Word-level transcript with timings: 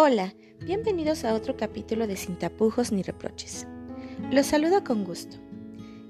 Hola, 0.00 0.32
bienvenidos 0.64 1.24
a 1.24 1.34
otro 1.34 1.56
capítulo 1.56 2.06
de 2.06 2.14
Sin 2.14 2.36
tapujos 2.36 2.92
ni 2.92 3.02
reproches. 3.02 3.66
Los 4.30 4.46
saludo 4.46 4.84
con 4.84 5.02
gusto. 5.02 5.38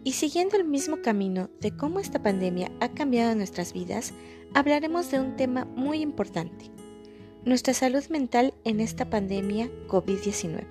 Y 0.04 0.12
siguiendo 0.12 0.58
el 0.58 0.66
mismo 0.66 1.00
camino 1.00 1.48
de 1.58 1.74
cómo 1.74 1.98
esta 1.98 2.22
pandemia 2.22 2.70
ha 2.80 2.90
cambiado 2.90 3.34
nuestras 3.34 3.72
vidas, 3.72 4.12
hablaremos 4.52 5.10
de 5.10 5.20
un 5.20 5.36
tema 5.36 5.64
muy 5.64 6.02
importante, 6.02 6.70
nuestra 7.46 7.72
salud 7.72 8.04
mental 8.10 8.52
en 8.64 8.80
esta 8.80 9.08
pandemia 9.08 9.70
COVID-19. 9.86 10.66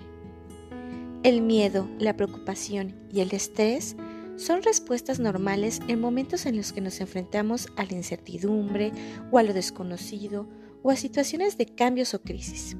El 1.23 1.41
miedo, 1.41 1.87
la 1.97 2.15
preocupación 2.15 2.93
y 3.11 3.21
el 3.21 3.33
estrés 3.33 3.95
son 4.35 4.61
respuestas 4.61 5.19
normales 5.19 5.79
en 5.87 5.99
momentos 5.99 6.45
en 6.45 6.55
los 6.55 6.71
que 6.71 6.81
nos 6.81 7.01
enfrentamos 7.01 7.69
a 7.77 7.85
la 7.85 7.93
incertidumbre 7.93 8.91
o 9.31 9.39
a 9.39 9.43
lo 9.43 9.55
desconocido 9.55 10.47
o 10.83 10.91
a 10.91 10.95
situaciones 10.95 11.57
de 11.57 11.65
cambios 11.65 12.13
o 12.13 12.21
crisis. 12.21 12.77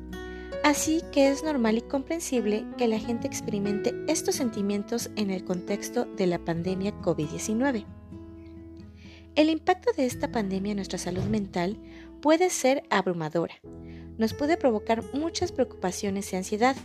Así 0.67 1.01
que 1.13 1.29
es 1.29 1.45
normal 1.45 1.77
y 1.77 1.81
comprensible 1.81 2.65
que 2.77 2.89
la 2.89 2.99
gente 2.99 3.25
experimente 3.25 3.95
estos 4.09 4.35
sentimientos 4.35 5.09
en 5.15 5.31
el 5.31 5.45
contexto 5.45 6.03
de 6.03 6.27
la 6.27 6.39
pandemia 6.39 6.93
COVID-19. 7.01 7.85
El 9.35 9.49
impacto 9.49 9.93
de 9.95 10.05
esta 10.05 10.29
pandemia 10.29 10.71
en 10.71 10.75
nuestra 10.75 10.99
salud 10.99 11.23
mental 11.23 11.79
puede 12.21 12.49
ser 12.49 12.83
abrumadora. 12.89 13.53
Nos 14.17 14.33
puede 14.33 14.57
provocar 14.57 15.05
muchas 15.13 15.53
preocupaciones 15.53 16.33
y 16.33 16.35
ansiedad. 16.35 16.75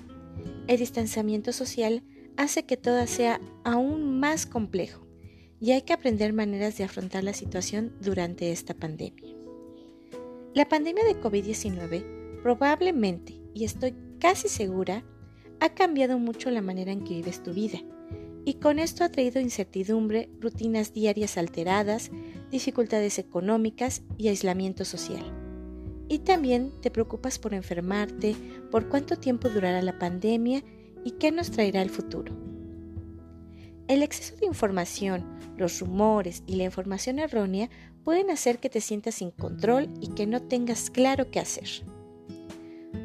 El 0.69 0.79
distanciamiento 0.79 1.51
social 1.51 2.05
hace 2.37 2.63
que 2.63 2.77
todo 2.77 3.05
sea 3.09 3.41
aún 3.65 4.21
más 4.21 4.47
complejo 4.47 5.09
y 5.59 5.73
hay 5.73 5.83
que 5.83 5.93
aprender 5.93 6.33
maneras 6.33 6.79
de 6.79 6.85
afrontar 6.85 7.25
la 7.25 7.33
situación 7.33 7.97
durante 8.01 8.53
esta 8.53 8.75
pandemia. 8.75 9.35
La 10.55 10.69
pandemia 10.69 11.03
de 11.05 11.21
COVID-19 11.21 12.43
probablemente, 12.45 13.42
y 13.55 13.65
estoy 13.65 13.95
casi 14.19 14.49
segura, 14.49 15.05
ha 15.61 15.71
cambiado 15.71 16.19
mucho 16.19 16.51
la 16.51 16.63
manera 16.63 16.93
en 16.93 17.05
que 17.05 17.15
vives 17.15 17.43
tu 17.43 17.53
vida, 17.53 17.81
y 18.45 18.55
con 18.55 18.79
esto 18.79 19.05
ha 19.05 19.09
traído 19.09 19.41
incertidumbre, 19.41 20.29
rutinas 20.41 20.93
diarias 20.93 21.39
alteradas, 21.39 22.11
dificultades 22.51 23.19
económicas 23.19 24.03
y 24.19 24.29
aislamiento 24.29 24.85
social. 24.85 25.25
Y 26.09 26.21
también 26.21 26.73
te 26.81 26.91
preocupas 26.91 27.39
por 27.39 27.55
enfermarte, 27.55 28.35
por 28.71 28.89
cuánto 28.89 29.17
tiempo 29.17 29.49
durará 29.49 29.81
la 29.83 29.99
pandemia 29.99 30.63
y 31.05 31.13
qué 31.13 31.31
nos 31.31 31.51
traerá 31.51 31.83
el 31.83 31.91
futuro. 31.91 32.35
El 33.89 34.03
exceso 34.03 34.37
de 34.37 34.47
información, 34.47 35.25
los 35.57 35.81
rumores 35.81 36.43
y 36.47 36.57
la 36.57 36.65
información 36.65 37.19
errónea 37.19 37.71
pueden 38.05 38.31
hacer 38.31 38.59
que 38.59 38.71
te 38.71 38.81
sientas 38.81 39.17
sin 39.17 39.31
control 39.31 39.89
y 40.01 40.09
que 40.09 40.27
no 40.27 40.43
tengas 40.43 40.91
claro 40.91 41.31
qué 41.31 41.41
hacer. 41.41 41.69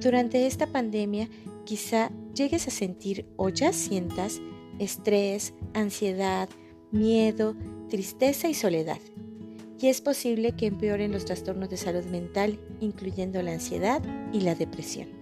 Durante 0.01 0.45
esta 0.47 0.67
pandemia 0.67 1.29
quizá 1.65 2.11
llegues 2.33 2.67
a 2.67 2.71
sentir 2.71 3.25
o 3.35 3.49
ya 3.49 3.73
sientas 3.73 4.41
estrés, 4.79 5.53
ansiedad, 5.73 6.49
miedo, 6.91 7.55
tristeza 7.89 8.47
y 8.47 8.53
soledad. 8.53 8.99
Y 9.79 9.87
es 9.87 10.01
posible 10.01 10.53
que 10.53 10.67
empeoren 10.67 11.11
los 11.11 11.25
trastornos 11.25 11.69
de 11.69 11.77
salud 11.77 12.05
mental, 12.05 12.59
incluyendo 12.79 13.41
la 13.41 13.53
ansiedad 13.53 14.01
y 14.33 14.41
la 14.41 14.55
depresión 14.55 15.17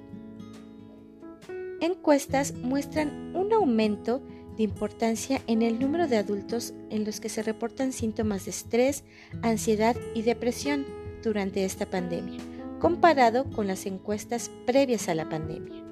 encuestas 1.85 2.53
muestran 2.53 3.35
un 3.35 3.53
aumento 3.53 4.21
de 4.57 4.63
importancia 4.63 5.41
en 5.47 5.61
el 5.61 5.79
número 5.79 6.07
de 6.07 6.17
adultos 6.17 6.73
en 6.89 7.03
los 7.03 7.19
que 7.19 7.29
se 7.29 7.43
reportan 7.43 7.91
síntomas 7.91 8.45
de 8.45 8.51
estrés, 8.51 9.03
ansiedad 9.41 9.95
y 10.13 10.21
depresión 10.21 10.85
durante 11.23 11.65
esta 11.65 11.85
pandemia, 11.85 12.39
comparado 12.85 13.49
con 13.49 13.65
las 13.65 13.87
encuestas 13.87 14.51
previas 14.67 15.09
a 15.09 15.15
la 15.15 15.27
pandemia. 15.27 15.83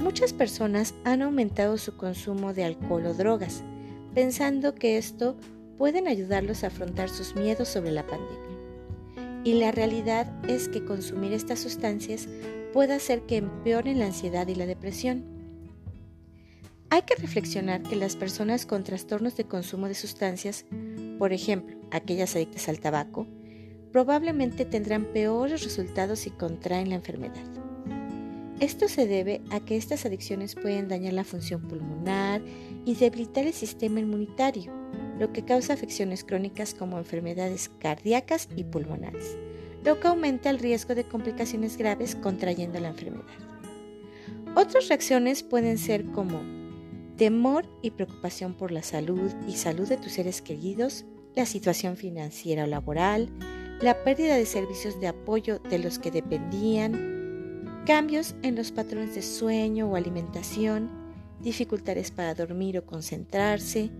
Muchas 0.00 0.32
personas 0.32 0.94
han 1.04 1.22
aumentado 1.22 1.78
su 1.78 1.96
consumo 1.96 2.52
de 2.52 2.64
alcohol 2.64 3.06
o 3.06 3.14
drogas, 3.14 3.62
pensando 4.12 4.74
que 4.74 4.98
esto 4.98 5.36
pueden 5.78 6.08
ayudarlos 6.08 6.64
a 6.64 6.66
afrontar 6.66 7.08
sus 7.08 7.36
miedos 7.36 7.68
sobre 7.68 7.92
la 7.92 8.04
pandemia. 8.04 9.44
Y 9.44 9.60
la 9.60 9.70
realidad 9.70 10.26
es 10.48 10.68
que 10.68 10.84
consumir 10.84 11.32
estas 11.32 11.60
sustancias 11.60 12.26
puede 12.72 12.94
hacer 12.94 13.20
que 13.20 13.36
empeoren 13.36 14.00
la 14.00 14.06
ansiedad 14.06 14.48
y 14.48 14.56
la 14.56 14.66
depresión. 14.66 15.24
Hay 16.90 17.02
que 17.02 17.14
reflexionar 17.14 17.84
que 17.84 17.94
las 17.94 18.16
personas 18.16 18.66
con 18.66 18.82
trastornos 18.82 19.36
de 19.36 19.44
consumo 19.44 19.86
de 19.86 19.94
sustancias, 19.94 20.64
por 21.20 21.32
ejemplo, 21.32 21.76
aquellas 21.92 22.34
adictas 22.34 22.68
al 22.68 22.80
tabaco, 22.80 23.28
probablemente 23.96 24.66
tendrán 24.66 25.06
peores 25.06 25.64
resultados 25.64 26.18
si 26.18 26.30
contraen 26.30 26.90
la 26.90 26.96
enfermedad. 26.96 27.46
Esto 28.60 28.88
se 28.88 29.06
debe 29.06 29.40
a 29.50 29.60
que 29.60 29.78
estas 29.78 30.04
adicciones 30.04 30.54
pueden 30.54 30.86
dañar 30.86 31.14
la 31.14 31.24
función 31.24 31.62
pulmonar 31.62 32.42
y 32.84 32.94
debilitar 32.94 33.46
el 33.46 33.54
sistema 33.54 34.00
inmunitario, 34.00 34.70
lo 35.18 35.32
que 35.32 35.46
causa 35.46 35.72
afecciones 35.72 36.24
crónicas 36.24 36.74
como 36.74 36.98
enfermedades 36.98 37.70
cardíacas 37.78 38.50
y 38.54 38.64
pulmonares 38.64 39.38
lo 39.82 39.98
que 39.98 40.08
aumenta 40.08 40.50
el 40.50 40.58
riesgo 40.58 40.94
de 40.94 41.04
complicaciones 41.04 41.78
graves 41.78 42.16
contrayendo 42.16 42.78
la 42.80 42.88
enfermedad. 42.88 43.24
Otras 44.54 44.88
reacciones 44.88 45.42
pueden 45.42 45.78
ser 45.78 46.04
como 46.06 46.42
temor 47.16 47.66
y 47.80 47.92
preocupación 47.92 48.52
por 48.52 48.72
la 48.72 48.82
salud 48.82 49.32
y 49.48 49.52
salud 49.52 49.88
de 49.88 49.96
tus 49.96 50.12
seres 50.12 50.42
queridos, 50.42 51.06
la 51.34 51.46
situación 51.46 51.96
financiera 51.96 52.64
o 52.64 52.66
laboral, 52.66 53.30
la 53.80 54.02
pérdida 54.04 54.36
de 54.36 54.46
servicios 54.46 55.00
de 55.00 55.08
apoyo 55.08 55.58
de 55.58 55.78
los 55.78 55.98
que 55.98 56.10
dependían, 56.10 57.82
cambios 57.86 58.34
en 58.42 58.56
los 58.56 58.72
patrones 58.72 59.14
de 59.14 59.22
sueño 59.22 59.88
o 59.90 59.96
alimentación, 59.96 60.90
dificultades 61.40 62.10
para 62.10 62.34
dormir 62.34 62.78
o 62.78 62.86
concentrarse, 62.86 63.90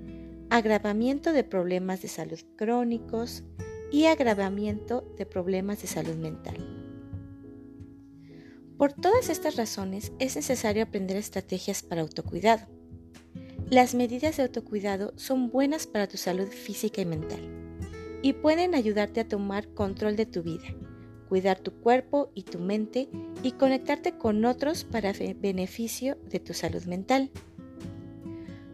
agravamiento 0.50 1.32
de 1.32 1.44
problemas 1.44 2.02
de 2.02 2.08
salud 2.08 2.40
crónicos, 2.56 3.44
y 3.90 4.06
agravamiento 4.06 5.02
de 5.16 5.26
problemas 5.26 5.80
de 5.82 5.88
salud 5.88 6.16
mental. 6.16 6.56
Por 8.76 8.92
todas 8.92 9.30
estas 9.30 9.56
razones 9.56 10.12
es 10.18 10.36
necesario 10.36 10.82
aprender 10.82 11.16
estrategias 11.16 11.82
para 11.82 12.02
autocuidado. 12.02 12.66
Las 13.70 13.94
medidas 13.94 14.36
de 14.36 14.44
autocuidado 14.44 15.12
son 15.16 15.50
buenas 15.50 15.86
para 15.86 16.06
tu 16.06 16.16
salud 16.18 16.48
física 16.48 17.00
y 17.00 17.06
mental 17.06 17.40
y 18.26 18.32
pueden 18.32 18.74
ayudarte 18.74 19.20
a 19.20 19.28
tomar 19.28 19.68
control 19.68 20.16
de 20.16 20.26
tu 20.26 20.42
vida, 20.42 20.64
cuidar 21.28 21.60
tu 21.60 21.70
cuerpo 21.70 22.32
y 22.34 22.42
tu 22.42 22.58
mente 22.58 23.08
y 23.44 23.52
conectarte 23.52 24.18
con 24.18 24.44
otros 24.44 24.82
para 24.82 25.12
beneficio 25.12 26.18
de 26.28 26.40
tu 26.40 26.52
salud 26.52 26.82
mental. 26.86 27.30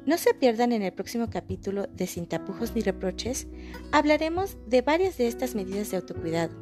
No 0.06 0.16
se 0.16 0.32
pierdan 0.32 0.72
en 0.72 0.80
el 0.80 0.94
próximo 0.94 1.28
capítulo 1.28 1.86
de 1.86 2.06
Sin 2.06 2.24
tapujos 2.24 2.74
ni 2.74 2.80
reproches, 2.80 3.46
hablaremos 3.90 4.56
de 4.68 4.80
varias 4.80 5.18
de 5.18 5.26
estas 5.26 5.54
medidas 5.54 5.90
de 5.90 5.98
autocuidado 5.98 6.56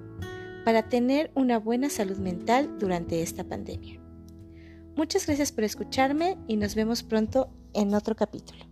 para 0.64 0.88
tener 0.88 1.30
una 1.36 1.60
buena 1.60 1.90
salud 1.90 2.16
mental 2.16 2.76
durante 2.80 3.22
esta 3.22 3.44
pandemia. 3.44 4.00
Muchas 4.96 5.28
gracias 5.28 5.52
por 5.52 5.62
escucharme 5.62 6.38
y 6.48 6.56
nos 6.56 6.74
vemos 6.74 7.04
pronto 7.04 7.52
en 7.72 7.94
otro 7.94 8.16
capítulo. 8.16 8.69